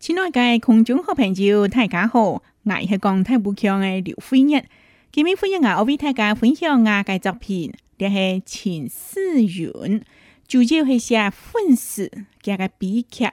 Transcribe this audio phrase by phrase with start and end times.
[0.00, 2.42] 亲爱的空中好朋友，大家好，我
[2.88, 4.66] 是讲太不强的刘飞燕。
[5.12, 10.02] 今日飞燕啊，我为大家分享我的作品，这是秦思源，
[10.48, 12.10] 主角是写粉丝
[12.40, 13.26] 加个悲剧。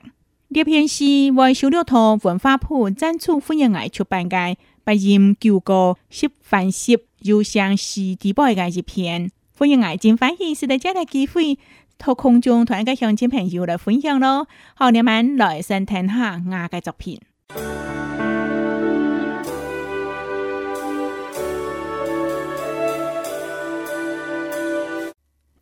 [0.53, 9.31] 这篇诗为小六图文化部展出飞燕爱出版的八音九歌十番诗，又像是第八个一篇。
[9.57, 11.57] 欢迎爱真欢喜，是大家的机会。
[11.97, 17.19] 托空中同一个乡亲朋友来分享咯，好，你们来先听下我嘅作品。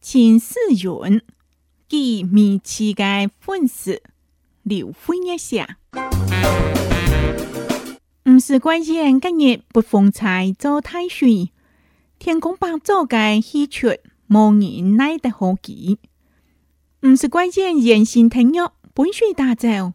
[0.02, 1.22] 秦思云，
[1.90, 4.02] 记米奇嘅粉丝
[4.64, 5.78] 刘欢一下，
[8.30, 11.52] 唔是关键，今日不逢财做太岁，
[12.20, 13.98] 天公伯做嘅喜出，
[14.28, 15.98] 无人奈得好记。
[17.06, 19.94] 唔是关键，言行听约，本水大走。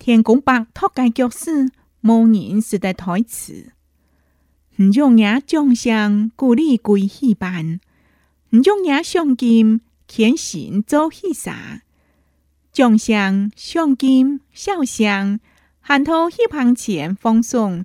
[0.00, 1.70] 天公伯托介脚事，
[2.00, 3.72] 无人是得台词。
[4.78, 7.78] 唔用也将相鼓励归戏班，
[8.50, 11.82] 唔用也上金天行做戏啥？
[12.72, 15.38] 将相上金笑相，
[15.80, 17.84] 喊头戏旁前放松，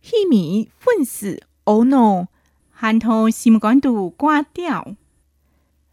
[0.00, 2.28] 戏迷粉丝懊恼，
[2.70, 4.96] 喊头心肝度挂掉。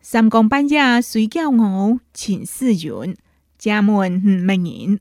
[0.02, 3.16] 三更半夜睡觉我秦思云，
[3.60, 5.00] 家门唔没人，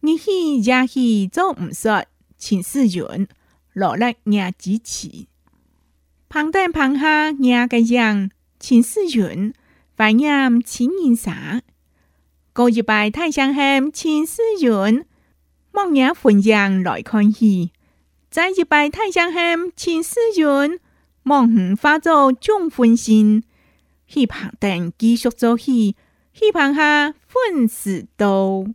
[0.00, 2.04] 日戏夜戏做唔说，
[2.36, 3.28] 秦思云
[3.72, 5.26] 落力也支持。
[6.28, 9.54] 旁灯旁下也个样，秦思云
[9.94, 11.62] 反映情人啥？
[12.52, 15.04] 过一拜太上 hem，秦思云
[15.72, 17.70] 望眼分样来看戏，
[18.28, 20.80] 再一拜太上 hem，秦思云
[21.22, 23.44] 望唔化作中分心。
[24.06, 25.96] 希旁等继续做戏，
[26.32, 28.66] 希旁下粉丝多。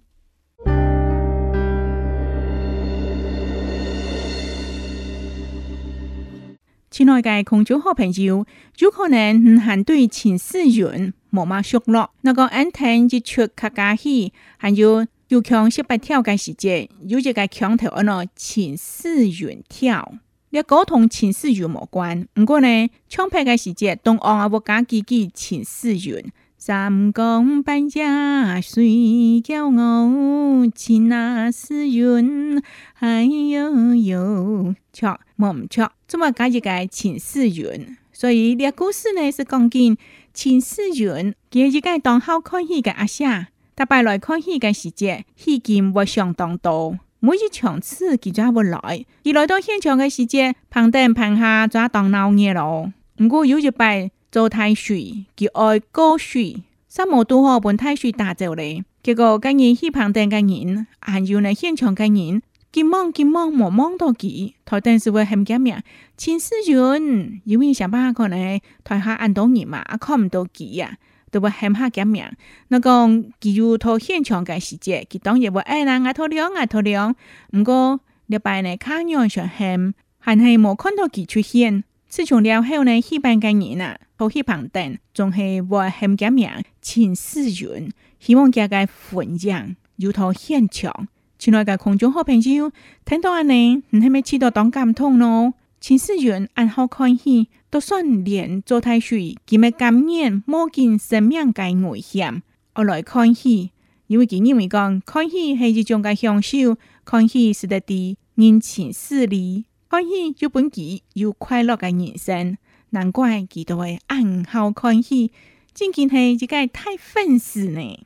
[6.89, 8.45] 亲爱的空中好朋友，
[8.79, 12.11] 有可能还对秦思云冇乜熟络。
[12.21, 20.13] 那个安听一出客家戏，还有有强十八跳嘅时节，有一个强头按咯秦思云跳。
[20.53, 26.29] 你沟同秦思云无关，毋过呢，抢拍嘅时节，东岸啊无加几句秦思云。
[26.57, 32.61] 三更半夜睡觉我，秦那思云，
[32.99, 37.95] 哎呦呦，错，冇唔错，做么加一个秦思云？
[38.11, 39.97] 所以呢故事呢是讲紧
[40.33, 46.99] 秦思云，佢一个当好看戏嘅阿姐，特别来看戏嘅时节，戏金会相当多。
[47.23, 52.91] 每一场次佢就会来，而来到现场嘅时节，旁灯旁下就当闹热咯。
[53.15, 58.83] 不过有一摆做太岁，佢爱过水，三毛都好本太岁打走咧。
[59.03, 65.77] 结果今日去旁灯嘅人，还有呢现场嘅人，急忙急忙冇望到佢，台灯是会很惊命，
[66.17, 70.97] 秦思云，因为想办法可能台下按到人嘛，看唔到佢呀。
[71.31, 72.23] 都会喊下革命。
[72.67, 73.09] 那讲
[73.39, 77.15] 佢有套现场嘅时节，佢当然会哎啦，牙头亮牙头亮。
[77.57, 81.83] 唔过你拜呢卡样上喊，还系冇看到佢出现。
[82.07, 86.49] 自从了后呢，戏班嘅人啊，好戏旁等，仲系会喊革命，
[86.81, 87.89] 前思源，
[88.19, 91.07] 希望家嘅分享有套现场。
[91.39, 92.71] 亲爱嘅空中好朋友，
[93.05, 95.53] 听到安尼，唔系咪知道当感痛咯？
[95.81, 102.43] 秦思源按好看戏，都算连做太岁，佢咪感染摸见生命嘅危险，
[102.75, 103.71] 我来看戏，
[104.05, 112.57] 因为佢认为讲看戏系一种嘅享受，看戏是得啲人情事理，看戏有本佢有快乐嘅人生，
[112.91, 115.31] 难怪佢都会按好看戏，
[115.73, 118.05] 真正系一个太粉丝呢。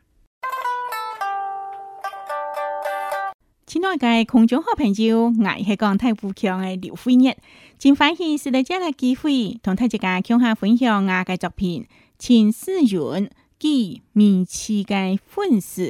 [3.67, 7.35] 亲爱的空中好朋友，我是讲太富强的刘飞热，
[7.79, 11.81] 真欢喜是来这个机会同大家共下分享我嘅作品
[12.19, 13.27] 《秦思云
[13.57, 15.81] 记米奇嘅粉丝》，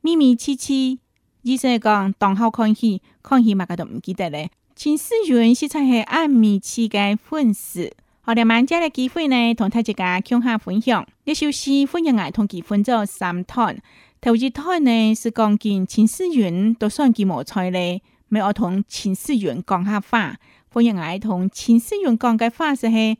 [0.00, 0.98] 咪咪七七，
[1.42, 4.50] 意思讲当好看戏，看戏嘛个都唔记得咧。
[4.74, 7.92] 秦思云实在系按米奇嘅粉丝，
[8.22, 13.80] 好哋万这个机会呢，同大家共下分享，一首诗分享爱同佢分做三段。
[14.22, 20.36] 头一台呢是讲见秦思源都算几无才咧，咪我同秦思源讲下话，
[20.72, 23.18] 欢迎爱同秦思源讲嘅话是系，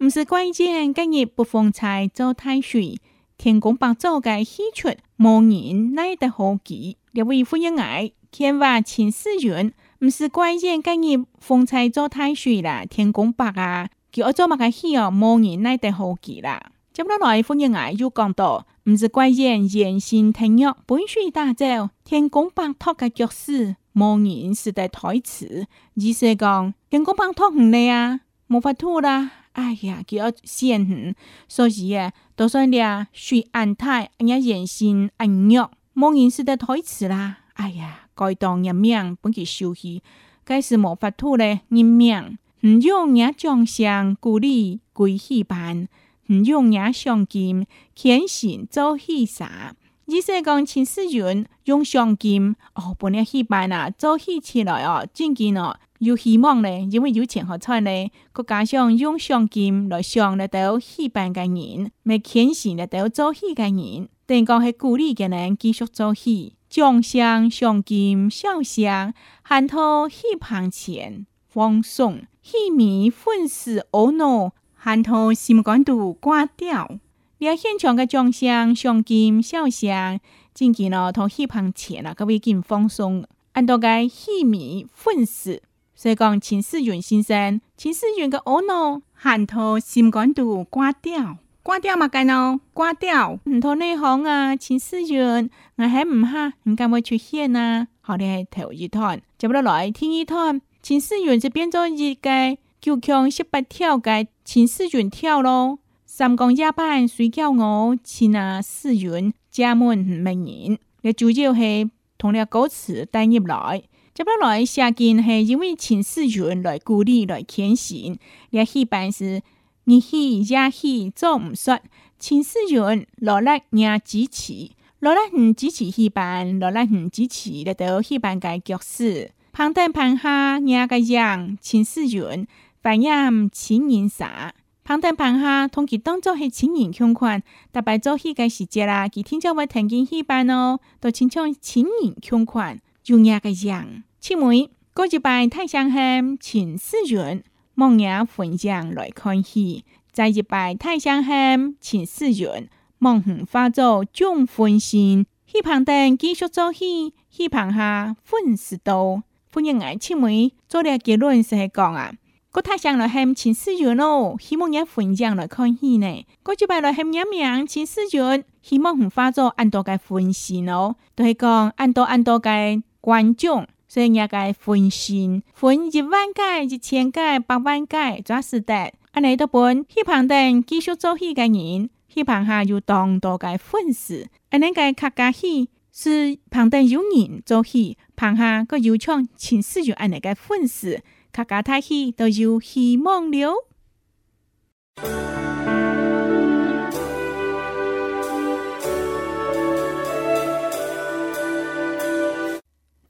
[0.00, 2.98] 唔是关键，今日不逢财做太岁，
[3.38, 6.98] 天公伯做嘅喜出，无人奈得好记。
[7.12, 16.72] 两位欢迎爱，天话秦思源，唔是关键，今日逢财做太岁啦，天公伯啊，叫我做乜嘅喜哦，无人奈得好记啦。
[16.92, 25.68] 接落来，欢迎爱又讲到，毋是怪言言心听约，本水大走，天公伯托嘅脚事，无人是得台词。
[25.94, 29.30] 意思讲，天公伯托唔嚟啊，冇法度啦。
[29.52, 31.14] 哎呀，佢要先远，
[31.46, 37.38] 所以啊，都算俩水安泰，人家言心安约，无人是得台词啦。
[37.52, 40.02] 哎呀，该当人命本佢休息，
[40.42, 45.86] 该是冇法度咧，人命唔用人将相鼓励归戏班
[46.32, 46.44] 班。
[46.44, 49.74] 用眼上金，天神做喜啥？
[50.06, 58.10] 意思讲，秦始云用上金哦，本来戏班啊，做喜起来哦，真见哦，有希望咧，因为有钱好赚咧。
[58.34, 66.54] 佮加上用上金来上来到戏班嘅人，咪天神来到做戏嘅人，等于讲系鼓励嘅人继续做戏。
[66.68, 69.12] 将相上金笑相，
[69.42, 74.52] 喊托戏棚前放松，戏迷粉丝懊恼。
[74.84, 76.98] 喊头心肝度挂掉，
[77.38, 80.18] 你现场嘅奖项上金笑相，
[80.52, 85.62] 真见了，同戏棚前啊，各位见放松，按到个戏迷粉丝，
[85.94, 102.58] 所以讲秦始云先生，秦始云嘅懊恼，喊头心肝度挂掉，挂掉嘛该喏，挂掉，唔同内行啊，秦始云，我还唔哈，唔敢会出现啊，好咧，头一团，接不落来听一团，秦始云就变做一个。
[102.82, 110.70] 就强十八跳嘅秦始云跳咯，三更夜半睡觉我，秦啊世云家门唔明。
[110.70, 111.88] 人，你主要系
[112.18, 118.18] 同了歌词带入来，接落来下件系因为秦始云来鼓励来牵线，
[118.50, 119.42] 你戏班是
[119.84, 121.78] 你戏也戏做唔出，
[122.18, 132.44] 秦始云落来也支持，落来唔支持戏班，落来唔支持你到戏班嘅角色，旁登旁下也个样，秦始云。
[132.82, 134.52] 扮演情人啥？
[134.82, 137.42] 旁登旁下，同佢当作系情人款款，
[137.72, 144.02] 特别做戏嘅时节啦，佢听朝会听见戏班哦，都亲像情人款款，有影个样。
[144.18, 147.44] 请问，过一拜太上乡秦始云，
[147.74, 152.68] 梦影分享来看戏；再一拜太上乡秦始云，
[152.98, 155.24] 梦远化作众分心。
[155.46, 159.22] 戏旁登继续做戏，戏旁下粉丝多。
[159.54, 162.12] 欢迎爱请问，做了结论是系讲啊？
[162.54, 166.26] 我太想来喊秦始云咯，希望也分享来看戏呢。
[166.44, 178.92] 我就拜来喊名名秦始云，希望唔化作按多嘅分心咯，都系讲按多按多嘅观众，所以也嘅分心，分一万届、一千届、百万届，抓是得。
[179.12, 191.00] 安尼都本戏棚等继续做戏嘅人，戏棚下有当多嘅粉丝，安尼嘅客家戏是棚等有人做戏，棚下个有唱秦始云安尼嘅粉丝。
[191.32, 193.54] 客家太戏都有希望了。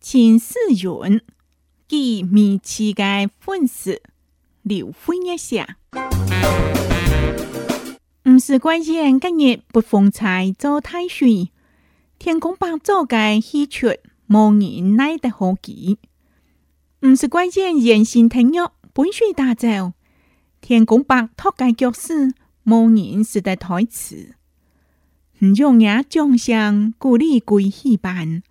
[0.01, 1.21] 秦始云，
[1.89, 4.01] 记米奇嘅粉丝
[4.63, 5.79] 刘辉一下，
[8.23, 11.51] 唔是关键今日不风采做太岁，
[12.21, 13.89] 天公伯做嘅戏出，
[14.29, 15.99] 无人奈得好记。
[17.04, 19.93] 毋是关键，言心听约，本水大走。
[20.60, 22.32] 天公伯托介脚事，
[22.62, 24.37] 无人是得台词。
[25.40, 28.44] 唔用也将相鼓励归戏班，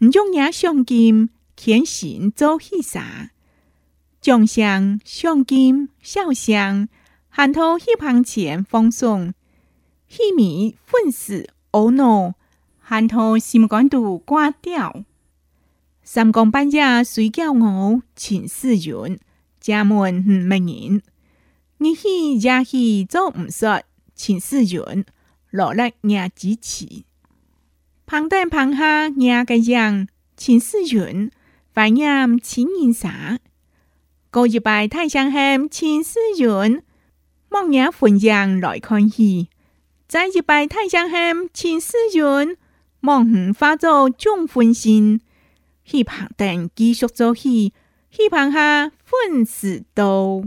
[0.00, 3.30] 唔用也上金天神做戏啥？
[4.20, 6.90] 将相上金笑相，
[7.30, 9.32] 喊头戏棚前放松，
[10.06, 12.34] 戏迷粉丝懊恼，
[12.80, 15.04] 喊头心肝度挂掉。
[16.10, 19.18] 三更半夜睡觉我秦始云，
[19.60, 21.02] 家门唔明人，
[21.76, 23.82] 日戏夜戏做唔说，
[24.14, 25.04] 秦始云
[25.50, 27.04] 落力也支持，
[28.06, 31.30] 旁登旁下也个样，秦始云
[31.74, 33.38] 扮演情人啥？
[34.30, 36.82] 过一拜太上乡，秦始云
[37.50, 39.50] 望眼分享来看戏，
[40.08, 42.56] 再一拜太上乡，秦始云
[43.00, 45.20] 望远化作众分心。
[45.90, 47.72] 希望等继续做戏，
[48.10, 50.44] 希望下粉丝多。